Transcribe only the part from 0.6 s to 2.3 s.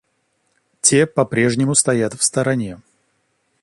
Те по-прежнему стоят в